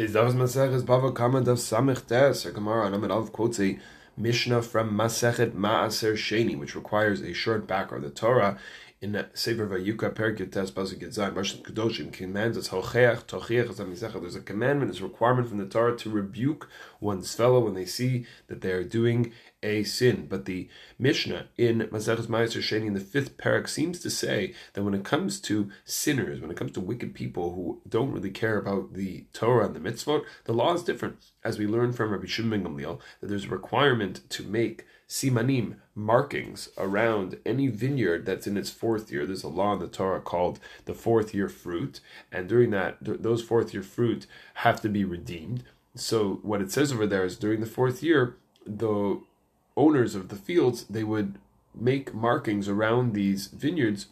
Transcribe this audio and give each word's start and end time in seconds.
Is 0.00 0.14
Davos 0.14 0.32
Maseches 0.32 0.82
Bava 0.82 1.12
Kamma 1.12 1.44
Dav 1.44 1.58
Samich 1.58 2.06
Tes, 2.06 2.46
or 2.46 2.52
Gemara 2.52 2.86
on 2.86 2.94
Amud 2.94 3.10
Aleph 3.10 3.32
quotes 3.32 3.60
a 3.60 3.78
Mishnah 4.16 4.62
from 4.62 4.96
Masechet 4.96 5.50
Maaser 5.50 6.14
Sheni, 6.14 6.58
which 6.58 6.74
requires 6.74 7.20
a 7.20 7.34
short 7.34 7.66
background. 7.66 8.06
Of 8.06 8.14
the 8.14 8.18
Torah 8.18 8.58
in 9.02 9.26
Sefer 9.32 9.66
Vayikra 9.66 10.14
Perikut 10.14 10.52
Tes 10.52 10.70
Pasuk 10.70 11.00
Yitzayin 11.00 11.32
Barshat 11.32 11.62
Kedoshim 11.62 12.12
commands 12.12 12.58
us 12.58 12.68
Hocheach 12.68 13.24
Tochiach 13.24 14.20
There's 14.20 14.34
a 14.34 14.40
commandment, 14.40 14.90
there's 14.90 15.00
a 15.00 15.04
requirement 15.04 15.48
from 15.48 15.56
the 15.56 15.64
Torah 15.64 15.96
to 15.96 16.10
rebuke 16.10 16.68
one's 17.00 17.34
fellow 17.34 17.60
when 17.60 17.72
they 17.72 17.86
see 17.86 18.26
that 18.48 18.60
they 18.60 18.72
are 18.72 18.84
doing 18.84 19.32
a 19.62 19.84
sin. 19.84 20.26
But 20.28 20.44
the 20.44 20.68
Mishnah 20.98 21.46
in 21.56 21.78
Maseches 21.90 22.26
Maaser 22.26 22.60
Sheni 22.60 22.88
in 22.88 22.94
the 22.94 23.00
fifth 23.00 23.38
parak 23.38 23.68
seems 23.68 24.00
to 24.00 24.10
say 24.10 24.52
that 24.74 24.82
when 24.82 24.94
it 24.94 25.04
comes 25.04 25.40
to 25.42 25.70
sinners, 25.86 26.42
when 26.42 26.50
it 26.50 26.58
comes 26.58 26.72
to 26.72 26.80
wicked 26.80 27.14
people 27.14 27.54
who 27.54 27.80
don't 27.88 28.12
really 28.12 28.30
care 28.30 28.58
about 28.58 28.92
the 28.92 29.24
Torah 29.32 29.66
and 29.66 29.74
the 29.74 29.80
mitzvot, 29.80 30.24
the 30.44 30.52
law 30.52 30.74
is 30.74 30.82
different. 30.82 31.16
As 31.42 31.58
we 31.58 31.66
learn 31.66 31.94
from 31.94 32.10
Rabbi 32.10 32.26
Shimon 32.26 32.64
Gamliel, 32.64 33.00
that 33.20 33.28
there's 33.28 33.46
a 33.46 33.48
requirement 33.48 34.28
to 34.28 34.42
make 34.42 34.84
simanim, 35.10 35.74
markings 35.96 36.68
around 36.78 37.36
any 37.44 37.66
vineyard 37.66 38.24
that's 38.24 38.46
in 38.46 38.56
its 38.56 38.70
fourth 38.70 39.10
year. 39.10 39.26
There's 39.26 39.42
a 39.42 39.48
law 39.48 39.72
in 39.72 39.80
the 39.80 39.88
Torah 39.88 40.20
called 40.20 40.60
the 40.84 40.94
fourth 40.94 41.34
year 41.34 41.48
fruit, 41.48 42.00
and 42.30 42.48
during 42.48 42.70
that, 42.70 42.98
those 43.00 43.42
fourth 43.42 43.74
year 43.74 43.82
fruit 43.82 44.28
have 44.54 44.80
to 44.82 44.88
be 44.88 45.04
redeemed. 45.04 45.64
So 45.96 46.38
what 46.42 46.62
it 46.62 46.70
says 46.70 46.92
over 46.92 47.08
there 47.08 47.24
is 47.24 47.36
during 47.36 47.58
the 47.58 47.66
fourth 47.66 48.04
year, 48.04 48.36
the 48.64 49.20
owners 49.76 50.14
of 50.14 50.28
the 50.28 50.36
fields 50.36 50.84
they 50.84 51.02
would 51.02 51.38
make 51.74 52.14
markings 52.14 52.68
around 52.68 53.12
these 53.12 53.48
vineyards 53.48 54.06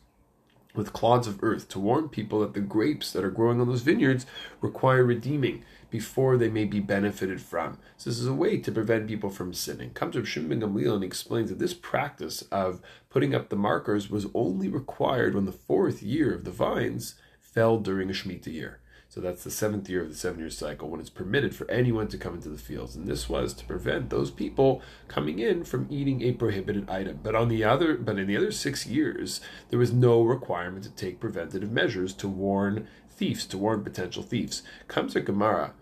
with 0.75 0.93
clods 0.93 1.27
of 1.27 1.43
earth 1.43 1.69
to 1.69 1.79
warn 1.79 2.09
people 2.09 2.41
that 2.41 2.55
the 2.55 2.61
grapes 2.61 3.13
that 3.13 3.25
are 3.25 3.31
growing 3.31 3.61
on 3.61 3.69
those 3.69 3.83
vineyards 3.83 4.27
require 4.61 5.05
redeeming 5.05 5.65
before 5.91 6.37
they 6.37 6.49
may 6.49 6.65
be 6.65 6.81
benefited 6.81 7.41
from. 7.41 7.79
So 7.97 8.11
this 8.11 8.19
is 8.19 8.27
a 8.27 8.35
way 8.35 8.59
to 8.59 8.73
prevent 8.73 9.09
people 9.09 9.31
from 9.31 9.55
sinning. 9.55 9.91
Comes 9.91 10.15
to 10.15 10.25
Shimon 10.25 10.61
Gamliel 10.61 10.95
and 10.95 11.05
explains 11.05 11.49
that 11.49 11.59
this 11.59 11.75
practice 11.75 12.43
of 12.53 12.81
putting 13.09 13.35
up 13.35 13.49
the 13.49 13.57
markers 13.57 14.11
was 14.11 14.27
only 14.35 14.69
required 14.69 15.35
when 15.35 15.47
the 15.47 15.53
fourth 15.53 16.03
year 16.03 16.35
of 16.35 16.45
the 16.45 16.51
vines 16.51 17.15
fell 17.41 17.79
during 17.79 18.11
a 18.11 18.13
Shemitah 18.13 18.53
year. 18.53 18.81
So 19.11 19.23
that's 19.23 19.43
the 19.43 19.51
seventh 19.51 19.89
year 19.89 20.03
of 20.03 20.11
the 20.11 20.15
seven 20.15 20.39
year 20.39 20.51
cycle 20.51 20.91
when 20.91 21.01
it's 21.01 21.09
permitted 21.09 21.55
for 21.55 21.69
anyone 21.71 22.09
to 22.09 22.19
come 22.19 22.35
into 22.35 22.51
the 22.51 22.59
fields. 22.59 22.95
And 22.95 23.07
this 23.07 23.27
was 23.27 23.55
to 23.55 23.65
prevent 23.65 24.11
those 24.11 24.31
people 24.31 24.83
coming 25.09 25.39
in 25.39 25.65
from 25.65 25.87
eating 25.89 26.21
a 26.23 26.33
prohibited 26.33 26.91
item. 26.91 27.21
But 27.23 27.35
on 27.35 27.49
the 27.49 27.65
other 27.65 27.97
but 27.97 28.19
in 28.19 28.27
the 28.27 28.37
other 28.37 28.53
six 28.53 28.87
years, 28.87 29.41
there 29.71 29.79
was 29.79 29.95
no 29.95 30.23
requirement 30.23 30.85
to 30.85 30.91
take 30.91 31.21
preventative 31.21 31.73
measures 31.73 32.13
to 32.15 32.29
warn 32.29 32.87
thieves, 33.11 33.47
to 33.47 33.57
warn 33.57 33.83
potential 33.83 34.23
thieves. 34.23 34.63
Comes 34.89 35.17
a 35.17 35.21
Gemara, 35.21 35.73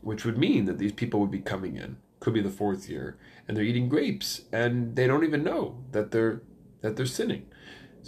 which 0.00 0.24
would 0.24 0.38
mean 0.38 0.66
that 0.66 0.78
these 0.78 0.92
people 0.92 1.18
would 1.18 1.30
be 1.30 1.40
coming 1.40 1.76
in, 1.76 1.96
could 2.20 2.34
be 2.34 2.40
the 2.40 2.50
fourth 2.50 2.88
year, 2.88 3.16
and 3.48 3.56
they're 3.56 3.64
eating 3.64 3.88
grapes, 3.88 4.42
and 4.52 4.94
they 4.94 5.08
don't 5.08 5.24
even 5.24 5.42
know 5.42 5.82
that 5.90 6.12
they're 6.12 6.40
that 6.82 6.94
they're 6.96 7.06
sinning. 7.06 7.46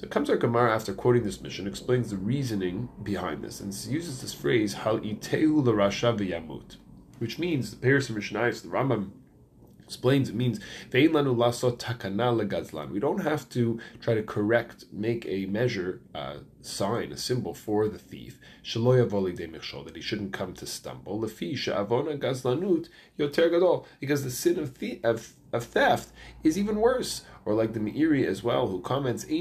So 0.01 0.07
our 0.31 0.37
Gemara 0.37 0.73
after 0.73 0.95
quoting 0.95 1.25
this 1.25 1.41
Mishnah, 1.41 1.69
explains 1.69 2.11
the 2.11 2.17
reasoning 2.17 2.89
behind 3.03 3.43
this, 3.43 3.59
and 3.59 3.75
uses 3.75 4.21
this 4.21 4.33
phrase 4.33 4.75
"Hal 4.75 5.01
itehu 5.01 5.65
l'rasha 5.65 6.17
v'yamut," 6.17 6.77
which 7.19 7.41
means 7.41 7.73
the 7.73 7.85
Peirush 7.85 8.09
Mishnayos, 8.09 8.63
the 8.63 8.69
Rambam 8.69 9.11
explains 9.89 10.29
it 10.29 10.35
means 10.35 10.61
We 10.93 11.09
don't 11.09 11.41
have 13.21 13.49
to 13.49 13.81
try 14.03 14.15
to 14.15 14.23
correct, 14.23 14.85
make 14.93 15.25
a 15.27 15.47
measure, 15.47 16.03
uh, 16.15 16.41
sign, 16.61 17.11
a 17.11 17.17
symbol 17.17 17.55
for 17.55 17.89
the 17.89 17.99
thief. 17.99 18.39
That 18.63 19.93
he 19.95 20.03
shouldn't 20.03 20.35
come 20.35 20.53
to 20.53 20.67
stumble. 20.67 21.19
Because 21.19 22.43
the 24.25 24.31
sin 24.31 24.59
of, 24.59 24.77
of, 25.03 25.33
of 25.55 25.65
theft 25.65 26.13
is 26.45 26.59
even 26.59 26.81
worse. 26.81 27.23
Or 27.47 27.55
like 27.55 27.73
the 27.73 27.81
Meiri 27.81 28.27
as 28.27 28.43
well, 28.43 28.67
who 28.67 28.83
comments. 28.83 29.25
We 29.27 29.41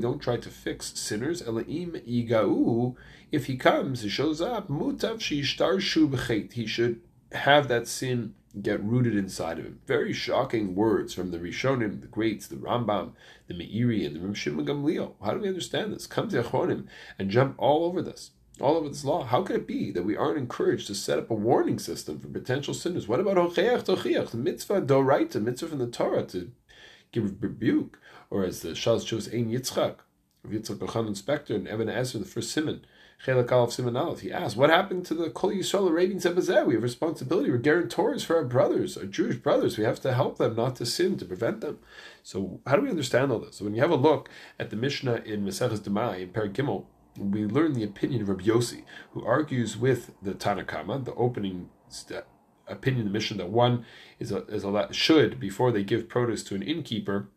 don't 0.00 0.20
try 0.20 0.36
to 0.36 0.50
fix 0.50 0.98
sinners. 0.98 1.42
Elaim. 1.42 2.96
If 3.30 3.44
he 3.46 3.56
comes, 3.56 4.02
he 4.02 4.08
shows 4.08 4.40
up. 4.40 4.68
He 5.20 5.42
should 5.42 5.60
have 7.32 7.68
that 7.68 7.86
sin 7.86 8.34
get 8.62 8.82
rooted 8.82 9.16
inside 9.16 9.58
of 9.58 9.64
him. 9.64 9.80
Very 9.86 10.12
shocking 10.12 10.74
words 10.74 11.14
from 11.14 11.30
the 11.30 11.38
Rishonim, 11.38 12.00
the 12.00 12.06
greats, 12.06 12.46
the 12.46 12.56
Rambam, 12.56 13.12
the 13.46 13.54
Meiri, 13.54 14.06
and 14.06 14.16
the 14.16 14.20
Rim 14.20 14.34
Gamliel. 14.34 15.14
How 15.22 15.32
do 15.32 15.40
we 15.40 15.48
understand 15.48 15.92
this? 15.92 16.06
Come 16.06 16.28
to 16.30 16.42
Achronim 16.42 16.86
and 17.18 17.30
jump 17.30 17.54
all 17.58 17.84
over 17.84 18.02
this, 18.02 18.32
all 18.60 18.76
over 18.76 18.88
this 18.88 19.04
law. 19.04 19.24
How 19.24 19.42
could 19.42 19.56
it 19.56 19.66
be 19.66 19.90
that 19.92 20.04
we 20.04 20.16
aren't 20.16 20.38
encouraged 20.38 20.86
to 20.88 20.94
set 20.94 21.18
up 21.18 21.30
a 21.30 21.34
warning 21.34 21.78
system 21.78 22.18
for 22.18 22.28
potential 22.28 22.74
sinners? 22.74 23.06
What 23.06 23.20
about 23.20 23.36
Hocheach 23.36 23.84
Tochiach, 23.84 24.30
the 24.30 24.38
mitzvah 24.38 24.82
doraita, 24.82 25.42
mitzvah 25.42 25.68
from 25.68 25.78
the 25.78 25.86
Torah 25.86 26.24
to 26.26 26.50
give 27.12 27.42
rebuke? 27.42 27.98
Or 28.30 28.44
as 28.44 28.60
the 28.60 28.70
Shaz 28.70 29.06
chose 29.06 29.28
Ein 29.28 29.50
Yitzchak, 29.50 29.96
Yitzchak 30.46 30.78
Elchanan 30.78 31.20
Spektor, 31.20 31.54
and 31.54 31.68
Even 31.68 31.88
HaEzer, 31.88 32.18
the 32.18 32.24
first 32.24 32.50
Simon, 32.50 32.84
He 33.24 33.32
asked, 34.32 34.56
"What 34.56 34.70
happened 34.70 35.04
to 35.06 35.14
the 35.14 35.30
Kol 35.30 35.50
Yisrael 35.50 35.90
Arevim 35.90 36.22
Zebazeh? 36.22 36.64
We 36.64 36.74
have 36.74 36.82
responsibility. 36.82 37.50
We're 37.50 37.58
guarantors 37.58 38.24
for 38.24 38.36
our 38.36 38.44
brothers, 38.44 38.96
our 38.96 39.06
Jewish 39.06 39.36
brothers. 39.36 39.76
We 39.76 39.84
have 39.84 40.00
to 40.00 40.14
help 40.14 40.38
them 40.38 40.54
not 40.54 40.76
to 40.76 40.86
sin, 40.86 41.16
to 41.18 41.24
prevent 41.24 41.60
them." 41.60 41.78
So, 42.22 42.60
how 42.66 42.76
do 42.76 42.82
we 42.82 42.90
understand 42.90 43.32
all 43.32 43.40
this? 43.40 43.56
So, 43.56 43.64
when 43.64 43.74
you 43.74 43.80
have 43.80 43.90
a 43.90 43.96
look 43.96 44.28
at 44.58 44.70
the 44.70 44.76
Mishnah 44.76 45.22
in 45.24 45.44
Maseches 45.44 45.80
Demai 45.80 46.20
in 46.20 46.28
Per 46.30 46.48
Gimel, 46.48 46.86
we 47.18 47.44
learn 47.44 47.72
the 47.72 47.82
opinion 47.82 48.22
of 48.22 48.28
Rabbi 48.28 48.44
Yossi, 48.44 48.84
who 49.12 49.24
argues 49.24 49.76
with 49.76 50.12
the 50.22 50.34
Tanna 50.34 50.64
Kamma, 50.64 51.04
the 51.04 51.14
opening 51.14 51.70
step, 51.88 52.28
opinion 52.68 53.06
of 53.06 53.12
the 53.12 53.16
Mishnah 53.18 53.38
that 53.38 53.50
one 53.50 53.84
is 54.20 54.30
a, 54.30 54.44
is 54.46 54.62
a 54.62 54.88
should 54.92 55.40
before 55.40 55.72
they 55.72 55.82
give 55.82 56.08
produce 56.08 56.44
to 56.44 56.54
an 56.54 56.62
innkeeper 56.62 57.28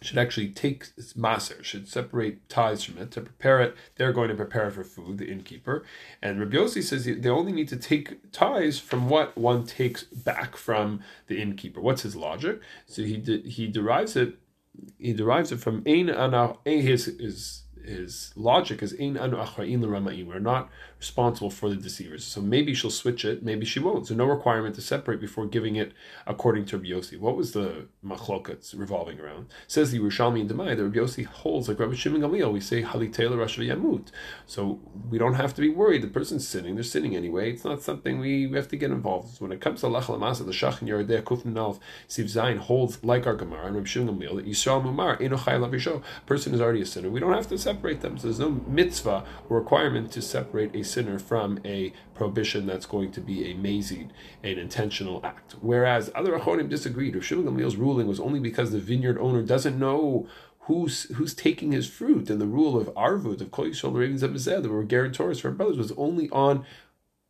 should 0.00 0.18
actually 0.18 0.48
take 0.50 0.86
maaser, 1.16 1.62
should 1.64 1.88
separate 1.88 2.48
ties 2.48 2.84
from 2.84 2.98
it 2.98 3.10
to 3.12 3.20
prepare 3.20 3.60
it. 3.60 3.76
They're 3.96 4.12
going 4.12 4.28
to 4.28 4.34
prepare 4.34 4.68
it 4.68 4.72
for 4.72 4.84
food, 4.84 5.18
the 5.18 5.30
innkeeper. 5.30 5.84
And 6.22 6.38
Rabbi 6.38 6.66
says 6.66 7.04
they 7.04 7.28
only 7.28 7.52
need 7.52 7.68
to 7.68 7.76
take 7.76 8.30
ties 8.32 8.78
from 8.78 9.08
what 9.08 9.36
one 9.36 9.66
takes 9.66 10.04
back 10.04 10.56
from 10.56 11.00
the 11.26 11.40
innkeeper. 11.40 11.80
What's 11.80 12.02
his 12.02 12.16
logic? 12.16 12.60
So 12.86 13.02
he 13.02 13.16
de- 13.16 13.48
he 13.48 13.66
derives 13.66 14.16
it 14.16 14.38
he 14.98 15.12
derives 15.12 15.50
it 15.52 15.58
from 15.58 15.82
ein 15.86 16.08
ana 16.08 16.54
his 16.64 17.06
his 17.06 17.62
his 17.88 18.32
logic 18.36 18.82
is 18.82 18.94
ein 19.00 19.16
anu 19.16 19.44
We're 19.56 20.38
not 20.38 20.70
responsible 20.98 21.50
for 21.50 21.68
the 21.70 21.76
deceivers. 21.76 22.24
So 22.24 22.40
maybe 22.40 22.74
she'll 22.74 22.90
switch 22.90 23.24
it, 23.24 23.42
maybe 23.42 23.64
she 23.64 23.80
won't. 23.80 24.06
So 24.06 24.14
no 24.14 24.24
requirement 24.24 24.74
to 24.74 24.80
separate 24.80 25.20
before 25.20 25.46
giving 25.46 25.76
it 25.76 25.92
according 26.26 26.66
to 26.66 26.76
Rabbi 26.76 26.90
Yossi. 26.90 27.18
What 27.18 27.36
was 27.36 27.52
the 27.52 27.86
machlokets 28.04 28.78
revolving 28.78 29.18
around? 29.20 29.46
Says 29.66 29.90
the 29.90 29.98
Yerushalmi 29.98 30.40
and 30.42 30.50
Demai 30.50 30.76
that 30.76 30.82
Rabbi 30.82 30.98
Yossi 30.98 31.24
holds 31.24 31.68
like 31.68 31.78
Rabbi 31.78 31.94
Shimon 31.94 32.20
Gamliel. 32.20 32.52
We 32.52 32.60
say 32.60 32.82
halitela 32.82 33.38
Rosh 33.38 33.58
Yamut. 33.58 34.08
So 34.46 34.80
we 35.08 35.18
don't 35.18 35.34
have 35.34 35.54
to 35.54 35.60
be 35.60 35.70
worried. 35.70 36.02
The 36.02 36.08
person's 36.08 36.46
sinning. 36.46 36.74
They're 36.74 36.84
sinning 36.84 37.16
anyway. 37.16 37.52
It's 37.52 37.64
not 37.64 37.82
something 37.82 38.18
we, 38.18 38.46
we 38.46 38.56
have 38.56 38.68
to 38.68 38.76
get 38.76 38.90
involved. 38.90 39.36
So 39.36 39.44
when 39.44 39.52
it 39.52 39.60
comes 39.60 39.80
to 39.80 39.86
Lach 39.86 40.04
Lamasa, 40.04 40.44
the 40.44 40.52
Shach 40.52 40.80
and 40.80 40.90
Yerideh 40.90 41.22
Kufn 41.22 41.52
Nalv 41.52 41.78
Siv 42.08 42.24
Zayin 42.24 42.58
holds 42.58 43.02
like 43.02 43.26
our 43.26 43.34
Gemara 43.34 43.66
and 43.66 43.76
Rabbi 43.76 43.86
Shimon 43.86 44.18
Gamliel 44.18 44.36
that 44.36 44.46
Yisrael 44.46 44.82
Mumar 44.82 45.18
Enochai 45.20 45.58
Lavisho. 45.58 46.02
Person 46.26 46.54
is 46.54 46.60
already 46.60 46.82
a 46.82 46.86
sinner. 46.86 47.08
We 47.08 47.20
don't 47.20 47.32
have 47.32 47.48
to 47.48 47.56
separate 47.58 47.77
them. 48.00 48.18
So 48.18 48.28
there's 48.28 48.38
no 48.38 48.60
mitzvah 48.66 49.24
requirement 49.48 50.12
to 50.12 50.22
separate 50.22 50.74
a 50.74 50.82
sinner 50.82 51.18
from 51.18 51.60
a 51.64 51.92
prohibition 52.14 52.66
that's 52.66 52.86
going 52.86 53.12
to 53.12 53.20
be 53.20 53.50
a 53.50 53.54
mazing, 53.54 54.12
an 54.42 54.58
intentional 54.58 55.20
act. 55.24 55.54
Whereas 55.60 56.10
other 56.14 56.38
Achronim 56.38 56.68
disagreed. 56.68 57.14
Rav 57.14 57.24
Shimon 57.24 57.46
Gamliel's 57.46 57.76
ruling 57.76 58.06
was 58.06 58.20
only 58.20 58.40
because 58.40 58.70
the 58.70 58.78
vineyard 58.78 59.18
owner 59.18 59.42
doesn't 59.42 59.78
know 59.78 60.28
who's 60.60 61.04
who's 61.14 61.32
taking 61.32 61.72
his 61.72 61.88
fruit, 61.88 62.28
and 62.28 62.40
the 62.40 62.46
rule 62.46 62.78
of 62.78 62.88
arvut 62.94 63.40
of 63.40 63.50
kol 63.50 63.64
yisrael 63.64 63.94
ravens 63.94 64.22
of 64.22 64.32
Bezed, 64.32 64.62
that 64.62 64.68
were 64.68 64.84
guarantors 64.84 65.40
for 65.40 65.48
her 65.48 65.54
brothers 65.54 65.78
was 65.78 65.92
only 65.92 66.28
on 66.30 66.64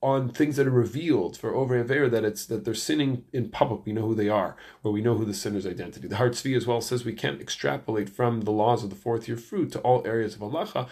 on 0.00 0.28
things 0.28 0.54
that 0.54 0.66
are 0.66 0.70
revealed 0.70 1.36
for 1.36 1.52
over 1.52 1.74
and 1.74 1.90
over 1.90 2.08
that 2.08 2.24
it's 2.24 2.46
that 2.46 2.64
they're 2.64 2.72
sinning 2.72 3.24
in 3.32 3.48
public. 3.48 3.84
We 3.84 3.92
know 3.92 4.06
who 4.06 4.14
they 4.14 4.28
are, 4.28 4.54
or 4.84 4.92
we 4.92 5.00
know 5.00 5.16
who 5.16 5.24
the 5.24 5.34
sinner's 5.34 5.66
identity. 5.66 6.06
The 6.06 6.16
Har 6.16 6.30
Tzvi 6.30 6.56
as 6.56 6.68
well 6.68 6.80
says 6.80 7.04
we 7.04 7.12
can't 7.12 7.40
extrapolate 7.40 8.08
from 8.08 8.42
the 8.42 8.52
laws 8.52 8.84
of 8.84 8.90
the 8.90 8.96
fourth 8.96 9.26
year 9.26 9.36
fruit 9.36 9.72
to 9.72 9.80
all 9.80 10.06
areas 10.06 10.36
of 10.36 10.40
halacha. 10.40 10.88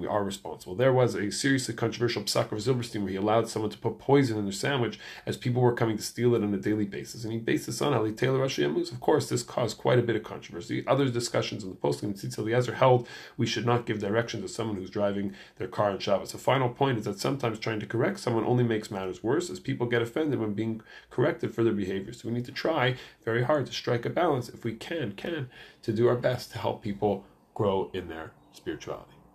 We 0.00 0.06
are 0.06 0.24
responsible. 0.24 0.74
There 0.76 0.92
was 0.92 1.16
a 1.16 1.32
seriously 1.32 1.74
controversial 1.74 2.22
psak 2.22 2.52
of 2.52 2.58
Zilberstein 2.58 3.02
where 3.02 3.10
he 3.10 3.16
allowed 3.16 3.48
someone 3.48 3.72
to 3.72 3.78
put 3.78 3.98
poison 3.98 4.38
in 4.38 4.44
their 4.44 4.52
sandwich 4.52 5.00
as 5.26 5.36
people 5.36 5.62
were 5.62 5.74
coming 5.74 5.96
to 5.96 6.02
steal 6.02 6.36
it 6.36 6.44
on 6.44 6.54
a 6.54 6.58
daily 6.58 6.84
basis, 6.84 7.24
and 7.24 7.32
he 7.32 7.40
based 7.40 7.66
this 7.66 7.82
on 7.82 7.92
Ali 7.92 8.12
Taylor 8.12 8.38
Rashi 8.38 8.92
Of 8.92 9.00
course, 9.00 9.28
this 9.28 9.42
caused 9.42 9.78
quite 9.78 9.98
a 9.98 10.02
bit 10.02 10.14
of 10.14 10.22
controversy. 10.22 10.84
Other 10.86 11.08
discussions 11.08 11.64
in 11.64 11.70
the 11.70 11.76
poskim 11.76 12.14
Tzitz 12.14 12.38
Eliezer 12.38 12.74
held 12.74 13.08
we 13.36 13.46
should 13.46 13.66
not 13.66 13.84
give 13.84 13.98
direction 13.98 14.42
to 14.42 14.48
someone 14.48 14.76
who's 14.76 14.90
driving 14.90 15.34
their 15.58 15.66
car 15.66 15.90
on 15.90 15.98
Shabbos. 15.98 16.34
A 16.34 16.38
final 16.38 16.68
point 16.68 16.99
that 17.04 17.18
sometimes 17.18 17.58
trying 17.58 17.80
to 17.80 17.86
correct 17.86 18.20
someone 18.20 18.44
only 18.44 18.64
makes 18.64 18.90
matters 18.90 19.22
worse 19.22 19.50
as 19.50 19.60
people 19.60 19.86
get 19.86 20.02
offended 20.02 20.38
when 20.38 20.54
being 20.54 20.80
corrected 21.10 21.54
for 21.54 21.64
their 21.64 21.72
behavior. 21.72 22.12
So 22.12 22.28
we 22.28 22.34
need 22.34 22.44
to 22.46 22.52
try 22.52 22.96
very 23.24 23.44
hard 23.44 23.66
to 23.66 23.72
strike 23.72 24.06
a 24.06 24.10
balance 24.10 24.48
if 24.48 24.64
we 24.64 24.74
can, 24.74 25.12
can, 25.12 25.50
to 25.82 25.92
do 25.92 26.08
our 26.08 26.16
best 26.16 26.52
to 26.52 26.58
help 26.58 26.82
people 26.82 27.24
grow 27.54 27.90
in 27.92 28.08
their 28.08 28.32
spirituality. 28.52 29.19